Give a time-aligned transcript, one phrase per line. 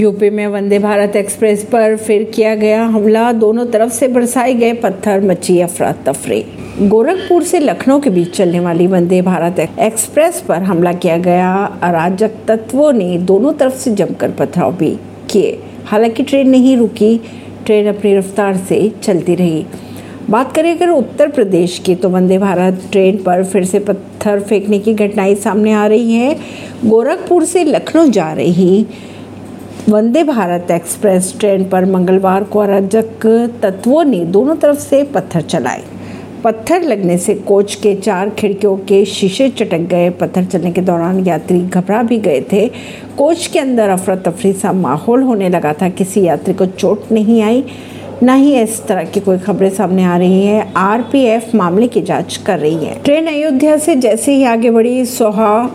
[0.00, 4.72] UP में Vande Bharat express पर फिर किया गया हमला। दोनों तरफ़ से बरसाए गए
[4.72, 6.44] पत्थर, मची अफरा तफरी।
[6.82, 11.52] गोरखपुर से लखनऊ के बीच चलने वाली वंदे भारत एक्सप्रेस पर हमला किया गया।
[11.82, 14.90] अराजक तत्वों ने दोनों तरफ़ से जमकर पथराव भी
[15.30, 17.16] किए। हालाँकि ट्रेन नहीं रुकी,
[17.66, 19.64] ट्रेन अपनी रफ्तार से चलती रही।
[20.30, 24.78] बात करें अगर उत्तर प्रदेश की तो वंदे भारत ट्रेन पर फिर से पत्थर फेंकने
[24.78, 26.36] की घटनाएँ सामने आ रही हैं।
[26.84, 28.86] गोरखपुर से लखनऊ जा रही
[29.88, 33.26] वंदे भारत एक्सप्रेस ट्रेन पर मंगलवार को अराजक
[33.62, 35.82] तत्वों ने दोनों तरफ़ से पत्थर चलाए।
[36.44, 41.26] पत्थर लगने से कोच के चार खिड़कियों के शीशे चटक गए। पत्थर चलने के दौरान
[41.26, 42.66] यात्री घबरा भी गए थे।
[43.18, 47.42] कोच के अंदर अफरा तफरी सा माहौल होने लगा था। किसी यात्री को चोट नहीं
[47.42, 47.64] आई,
[48.22, 52.36] न ही इस तरह की कोई खबरें सामने आ रही है। आरपीएफ मामले की जाँच
[52.36, 55.70] कर रही है। ट्रेन अयोध्या से जैसे ही आगे बढ़ी, सोहा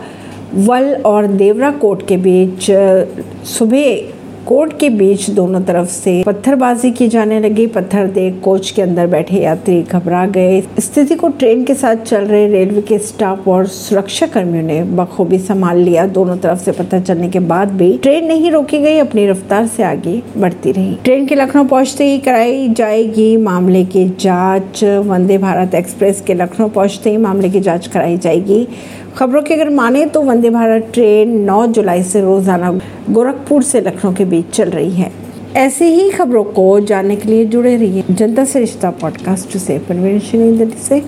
[0.54, 2.66] वल और देवरा कोट के बीच,
[3.48, 4.12] सुबह
[4.46, 9.06] कोर्ट के बीच दोनों तरफ़ से पत्थरबाजी की जाने लगी। पत्थर देख कोच के अंदर
[9.06, 13.66] बैठे यात्री घबरा गए। स्थिति को ट्रेन के साथ चल रहे रेलवे के स्टाफ और
[13.66, 18.26] सुरक्षा कर्मियों ने बखूबी संभाल लिया। दोनों तरफ़ से पत्थर चलने के बाद भी ट्रेन
[18.26, 22.68] नहीं रोकी गई, अपनी रफ्तार से आगे बढ़ती रही। ट्रेन के लखनऊ पहुँचते ही कराई
[22.68, 28.16] जाएगी मामले की जाँच। वंदे भारत एक्सप्रेस के लखनऊ पहुँचते ही मामले की जाँच कराई
[28.16, 28.66] जाएगी।
[29.16, 32.70] खबरों की अगर माने तो वंदे भारत ट्रेन 9 जुलाई से रोज़ाना
[33.10, 35.10] गोरखपुर से लखनऊ के बीच चल रही है।
[35.56, 39.78] ऐसी ही खबरों को जानने के लिए जुड़े रहिए जनता से रिश्ता पॉडकास्ट से।
[40.78, 41.00] से।